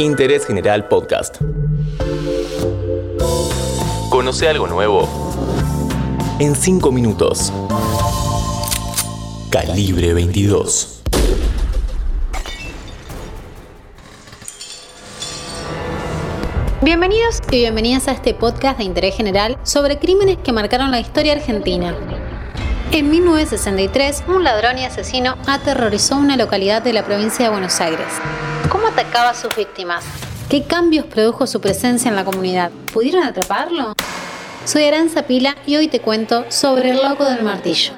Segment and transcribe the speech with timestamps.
[0.00, 1.36] Interés General Podcast.
[4.08, 5.06] Conoce algo nuevo
[6.38, 7.52] en 5 minutos.
[9.50, 11.02] Calibre 22.
[16.80, 21.34] Bienvenidos y bienvenidas a este podcast de interés general sobre crímenes que marcaron la historia
[21.34, 21.94] argentina.
[22.90, 28.08] En 1963, un ladrón y asesino aterrorizó una localidad de la provincia de Buenos Aires.
[28.90, 30.04] ¿Cómo atacaba a sus víctimas?
[30.48, 32.72] ¿Qué cambios produjo su presencia en la comunidad?
[32.92, 33.92] ¿Pudieron atraparlo?
[34.64, 37.92] Soy Aranza Pila y hoy te cuento sobre el loco del martillo.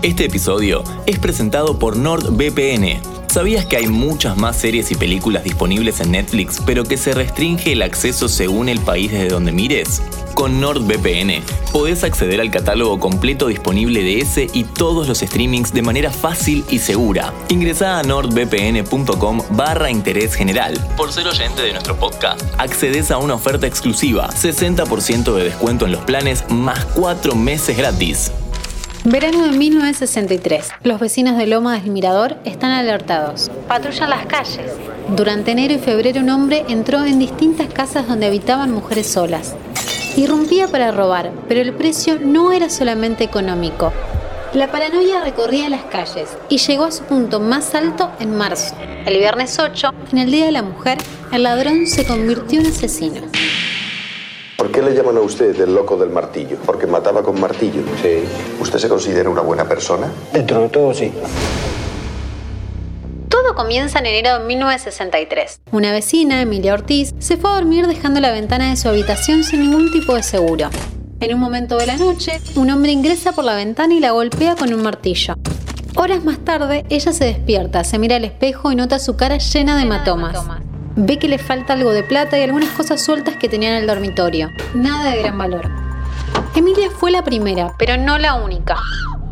[0.00, 3.02] Este episodio es presentado por NordVPN.
[3.28, 7.72] ¿Sabías que hay muchas más series y películas disponibles en Netflix, pero que se restringe
[7.72, 10.00] el acceso según el país desde donde mires?
[10.36, 15.80] Con NordVPN podés acceder al catálogo completo disponible de ese y todos los streamings de
[15.80, 17.32] manera fácil y segura.
[17.48, 20.74] Ingresá a nordvpn.com barra interés general.
[20.94, 25.92] Por ser oyente de nuestro podcast, accedes a una oferta exclusiva, 60% de descuento en
[25.92, 28.30] los planes más 4 meses gratis.
[29.04, 30.68] Verano de 1963.
[30.82, 33.50] Los vecinos de Loma del Mirador están alertados.
[33.68, 34.70] Patrullan las calles.
[35.16, 39.54] Durante enero y febrero un hombre entró en distintas casas donde habitaban mujeres solas.
[40.16, 43.92] Irrumpía para robar, pero el precio no era solamente económico.
[44.54, 48.74] La paranoia recorría las calles y llegó a su punto más alto en marzo.
[49.04, 50.96] El viernes 8, en el Día de la Mujer,
[51.32, 53.20] el ladrón se convirtió en asesino.
[54.56, 56.56] ¿Por qué le llaman a usted el loco del martillo?
[56.64, 57.82] ¿Porque mataba con martillo?
[58.00, 58.24] Sí.
[58.58, 60.10] ¿Usted se considera una buena persona?
[60.32, 61.12] Dentro de todo, sí.
[63.56, 65.62] Comienza en enero de 1963.
[65.72, 69.62] Una vecina, Emilia Ortiz, se fue a dormir dejando la ventana de su habitación sin
[69.62, 70.68] ningún tipo de seguro.
[71.20, 74.56] En un momento de la noche, un hombre ingresa por la ventana y la golpea
[74.56, 75.36] con un martillo.
[75.94, 79.74] Horas más tarde, ella se despierta, se mira al espejo y nota su cara llena
[79.76, 80.38] de hematomas.
[80.94, 83.86] Ve que le falta algo de plata y algunas cosas sueltas que tenía en el
[83.86, 84.50] dormitorio.
[84.74, 85.70] Nada de gran valor.
[86.54, 88.76] Emilia fue la primera, pero no la única.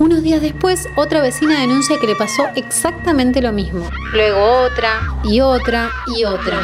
[0.00, 3.86] Unos días después, otra vecina denuncia que le pasó exactamente lo mismo.
[4.14, 6.58] Luego otra, y otra, y otra.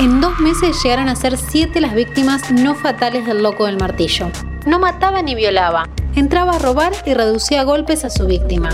[0.00, 4.30] En dos meses llegaron a ser siete las víctimas no fatales del loco del martillo.
[4.64, 5.86] No mataba ni violaba.
[6.14, 8.70] Entraba a robar y reducía golpes a su víctima.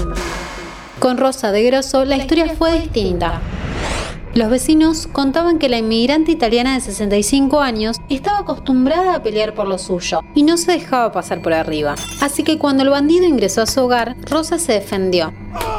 [1.01, 3.41] Con Rosa de Grosso la historia fue distinta.
[4.33, 9.67] Los vecinos contaban que la inmigrante italiana de 65 años estaba acostumbrada a pelear por
[9.67, 11.97] lo suyo y no se dejaba pasar por arriba.
[12.21, 15.33] Así que cuando el bandido ingresó a su hogar, Rosa se defendió.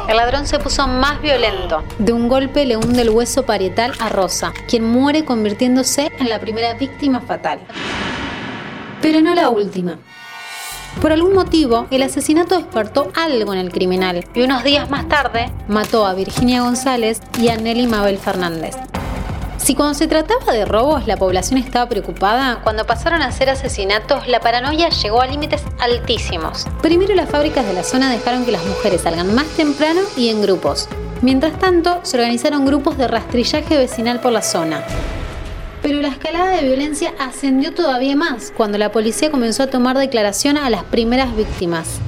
[0.06, 1.82] El ladrón se puso más violento.
[1.98, 6.38] De un golpe le hunde el hueso parietal a Rosa, quien muere convirtiéndose en la
[6.38, 7.60] primera víctima fatal.
[9.00, 9.98] Pero no la última.
[11.00, 15.50] Por algún motivo, el asesinato despertó algo en el criminal y unos días más tarde
[15.68, 18.76] mató a Virginia González y a Nelly Mabel Fernández.
[19.56, 24.26] Si cuando se trataba de robos la población estaba preocupada, cuando pasaron a ser asesinatos
[24.26, 26.66] la paranoia llegó a límites altísimos.
[26.82, 30.42] Primero las fábricas de la zona dejaron que las mujeres salgan más temprano y en
[30.42, 30.88] grupos.
[31.20, 34.82] Mientras tanto, se organizaron grupos de rastrillaje vecinal por la zona.
[35.82, 40.56] Pero la escalada de violencia ascendió todavía más cuando la policía comenzó a tomar declaración
[40.56, 41.98] a las primeras víctimas.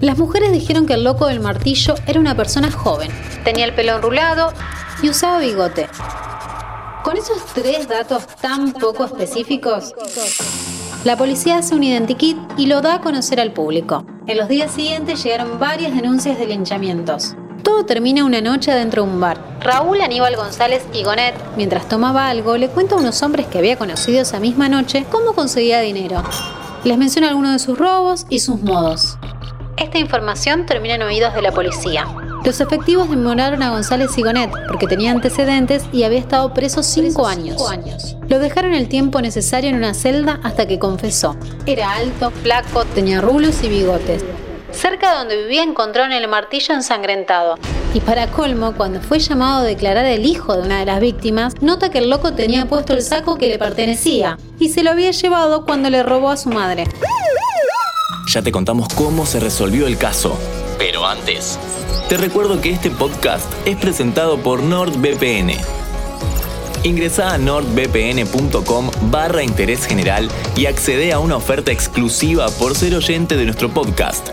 [0.00, 3.12] Las mujeres dijeron que el loco del martillo era una persona joven,
[3.44, 4.52] tenía el pelo enrulado
[5.00, 5.86] y usaba bigote.
[7.04, 9.94] Con esos tres datos tan poco específicos,
[11.04, 14.04] la policía hace un identikit y lo da a conocer al público.
[14.26, 17.36] En los días siguientes llegaron varias denuncias de linchamientos.
[17.62, 19.38] Todo termina una noche dentro de un bar.
[19.60, 23.76] Raúl Aníbal González y Gonet, mientras tomaba algo, le cuenta a unos hombres que había
[23.76, 26.22] conocido esa misma noche cómo conseguía dinero.
[26.82, 29.16] Les menciona algunos de sus robos y sus modos.
[29.76, 32.06] Esta información termina en oídos de la policía.
[32.44, 37.28] Los efectivos demoraron a González y Gonet porque tenía antecedentes y había estado preso cinco
[37.28, 37.62] años.
[38.28, 41.36] Lo dejaron el tiempo necesario en una celda hasta que confesó.
[41.66, 44.24] Era alto, flaco, tenía rulos y bigotes.
[44.72, 47.56] Cerca de donde vivía encontraron el martillo ensangrentado.
[47.94, 51.54] Y para colmo, cuando fue llamado a declarar el hijo de una de las víctimas,
[51.60, 55.10] nota que el loco tenía puesto el saco que le pertenecía y se lo había
[55.10, 56.84] llevado cuando le robó a su madre.
[58.28, 60.38] Ya te contamos cómo se resolvió el caso.
[60.78, 61.58] Pero antes,
[62.08, 65.52] te recuerdo que este podcast es presentado por NordVPN.
[66.84, 73.36] Ingresa a nordvpn.com barra interés general y accede a una oferta exclusiva por ser oyente
[73.36, 74.30] de nuestro podcast.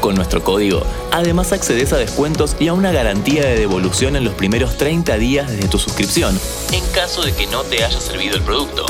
[0.00, 4.32] Con nuestro código, además accedes a descuentos y a una garantía de devolución en los
[4.32, 6.38] primeros 30 días desde tu suscripción,
[6.72, 8.86] en caso de que no te haya servido el producto.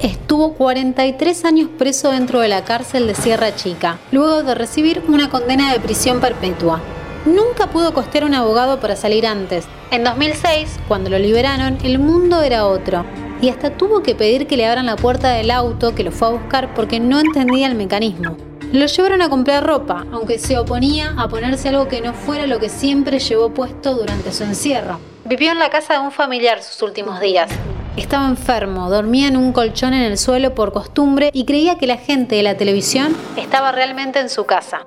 [0.00, 5.28] Estuvo 43 años preso dentro de la cárcel de Sierra Chica, luego de recibir una
[5.28, 6.80] condena de prisión perpetua.
[7.26, 9.66] nunca pudo costear un abogado para salir antes.
[9.90, 13.04] En 2006, cuando lo liberaron, el mundo era otro.
[13.42, 16.28] Y hasta tuvo que pedir que le abran la puerta del auto que lo fue
[16.28, 18.36] a buscar porque no entendía el mecanismo.
[18.72, 22.58] Lo llevaron a comprar ropa, aunque se oponía a ponerse algo que no fuera lo
[22.58, 24.98] que siempre llevó puesto durante su encierro.
[25.24, 27.50] Vivió en la casa de un familiar sus últimos días.
[27.96, 31.96] Estaba enfermo, dormía en un colchón en el suelo por costumbre y creía que la
[31.96, 34.80] gente de la televisión estaba realmente en su casa.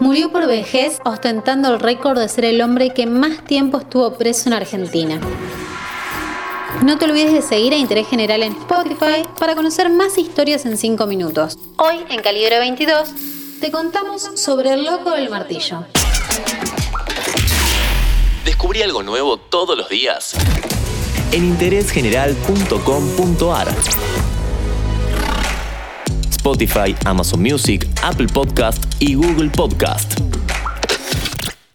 [0.00, 4.48] Murió por vejez ostentando el récord de ser el hombre que más tiempo estuvo preso
[4.48, 5.20] en Argentina.
[6.84, 10.76] No te olvides de seguir a Interés General en Spotify para conocer más historias en
[10.76, 11.56] 5 minutos.
[11.76, 13.08] Hoy, en Calibre 22,
[13.60, 15.84] te contamos sobre el loco del martillo.
[18.44, 20.34] Descubrí algo nuevo todos los días
[21.32, 23.68] en interésgeneral.com.ar.
[26.30, 30.20] Spotify, Amazon Music, Apple Podcast y Google Podcast.